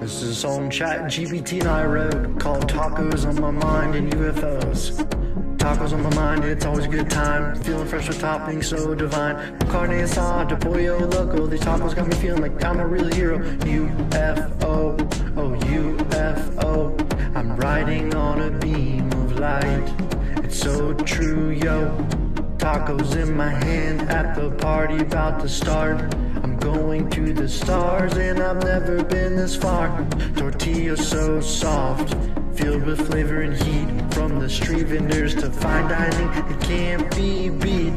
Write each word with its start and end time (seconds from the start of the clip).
This 0.00 0.22
is 0.22 0.30
a 0.30 0.34
song 0.34 0.70
Chat 0.70 1.02
GPT 1.10 1.62
I 1.66 1.84
wrote 1.84 2.40
called 2.40 2.66
Tacos 2.66 3.28
on 3.28 3.38
My 3.38 3.50
Mind 3.50 3.94
and 3.94 4.10
UFOs. 4.14 4.96
Tacos 5.58 5.92
on 5.92 6.02
my 6.02 6.14
mind, 6.14 6.42
it's 6.42 6.64
always 6.64 6.86
a 6.86 6.88
good 6.88 7.10
time. 7.10 7.54
Feeling 7.56 7.86
fresh 7.86 8.08
with 8.08 8.18
toppings 8.18 8.64
so 8.64 8.94
divine. 8.94 9.58
Carne 9.68 10.00
asada, 10.00 10.58
pollo 10.58 11.06
loco. 11.06 11.46
These 11.46 11.60
tacos 11.60 11.94
got 11.94 12.08
me 12.08 12.16
feeling 12.16 12.40
like 12.40 12.64
I'm 12.64 12.80
a 12.80 12.86
real 12.86 13.12
hero. 13.12 13.40
UFO, 13.40 14.96
oh 15.36 15.54
UFO. 15.66 17.36
I'm 17.36 17.54
riding 17.56 18.14
on 18.14 18.40
a 18.40 18.50
beam 18.58 19.12
of 19.12 19.38
light. 19.38 19.94
It's 20.42 20.58
so 20.58 20.94
true, 20.94 21.50
yo. 21.50 21.90
Tacos 22.56 23.16
in 23.16 23.36
my 23.36 23.50
hand 23.50 24.00
at 24.10 24.34
the 24.34 24.50
party 24.52 24.96
about 25.00 25.40
to 25.40 25.48
start. 25.48 26.00
To 27.08 27.32
the 27.32 27.48
stars 27.48 28.12
and 28.18 28.40
I've 28.40 28.62
never 28.62 29.02
been 29.02 29.34
this 29.34 29.56
far. 29.56 30.06
Tortilla 30.36 30.96
so 30.96 31.40
soft, 31.40 32.14
filled 32.54 32.84
with 32.84 33.06
flavor 33.06 33.40
and 33.40 33.56
heat. 33.62 34.14
From 34.14 34.38
the 34.38 34.48
street 34.48 34.86
vendors 34.86 35.34
to 35.36 35.50
fine 35.50 35.88
dining, 35.88 36.28
it 36.52 36.60
can't 36.60 37.16
be 37.16 37.48
beat. 37.48 37.94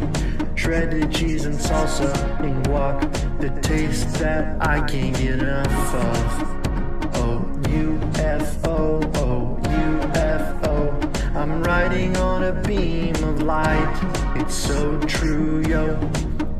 Shredded 0.55 1.11
cheese 1.11 1.45
and 1.45 1.55
salsa 1.55 2.13
and 2.39 2.66
guac, 2.66 2.99
the 3.39 3.49
taste 3.61 4.13
that 4.16 4.66
I 4.66 4.80
can't 4.88 5.16
get 5.17 5.39
enough 5.39 5.94
of. 5.94 7.16
Oh, 7.16 7.45
UFO, 7.63 9.17
oh, 9.17 9.59
UFO. 9.63 11.35
I'm 11.35 11.61
riding 11.63 12.16
on 12.17 12.44
a 12.45 12.53
beam 12.53 13.16
of 13.16 13.41
light. 13.44 14.33
It's 14.38 14.55
so 14.55 14.97
true, 15.02 15.61
yo. 15.67 15.97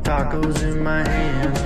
Tacos 0.02 0.62
in 0.62 0.84
my 0.84 1.02
hand, 1.08 1.56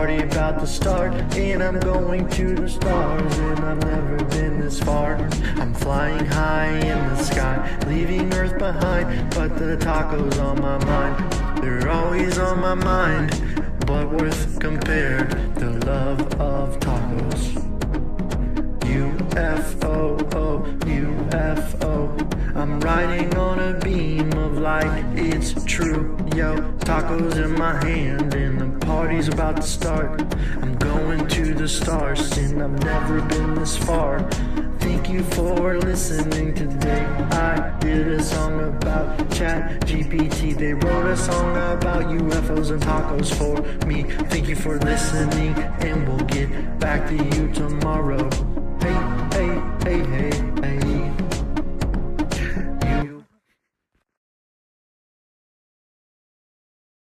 party 0.00 0.22
about 0.22 0.58
to 0.58 0.66
start, 0.66 1.12
and 1.36 1.62
I'm 1.62 1.78
going 1.78 2.26
to 2.30 2.54
the 2.54 2.66
stars, 2.66 3.38
and 3.38 3.58
I've 3.58 3.84
never 3.84 4.16
been 4.36 4.58
this 4.58 4.80
far. 4.80 5.16
I'm 5.60 5.74
flying 5.74 6.24
high 6.24 6.78
in 6.78 6.98
the 7.10 7.22
sky, 7.22 7.78
leaving 7.86 8.32
Earth 8.32 8.58
behind, 8.58 9.28
but 9.34 9.58
the 9.58 9.76
tacos 9.76 10.42
on 10.42 10.58
my 10.62 10.82
mind, 10.86 11.62
they're 11.62 11.90
always 11.90 12.38
on 12.38 12.60
my 12.60 12.72
mind. 12.72 13.28
But 13.86 14.10
worth 14.10 14.58
compared, 14.58 15.32
the 15.56 15.72
love 15.84 16.20
of 16.40 16.80
tacos. 16.80 17.42
UFO, 18.80 20.16
UFO. 20.96 22.56
I'm 22.56 22.80
riding 22.80 23.36
on 23.36 23.58
a 23.58 23.78
beam 23.80 24.32
of 24.32 24.56
light, 24.56 25.04
it's 25.14 25.62
true, 25.64 26.16
yo. 26.34 26.56
Tacos 26.88 27.36
in 27.44 27.52
my 27.52 27.84
hand, 27.84 28.32
and 28.32 28.59
the 29.26 29.32
about 29.32 29.56
to 29.56 29.62
start. 29.62 30.20
I'm 30.62 30.76
going 30.76 31.26
to 31.28 31.54
the 31.54 31.68
stars, 31.68 32.36
and 32.38 32.62
I've 32.62 32.84
never 32.84 33.20
been 33.22 33.54
this 33.54 33.76
far. 33.76 34.20
Thank 34.78 35.10
you 35.10 35.22
for 35.24 35.78
listening 35.78 36.54
today. 36.54 37.04
I 37.32 37.76
did 37.80 38.08
a 38.08 38.22
song 38.22 38.60
about 38.60 39.18
Chat 39.32 39.80
GPT. 39.82 40.56
They 40.56 40.72
wrote 40.72 41.06
a 41.06 41.16
song 41.16 41.50
about 41.76 42.04
UFOs 42.04 42.70
and 42.70 42.82
tacos 42.82 43.34
for 43.34 43.86
me. 43.86 44.04
Thank 44.28 44.48
you 44.48 44.56
for 44.56 44.78
listening, 44.78 45.54
and 45.82 46.08
we'll 46.08 46.26
get 46.26 46.78
back 46.78 47.08
to 47.08 47.16
you 47.16 47.52
tomorrow. 47.52 48.49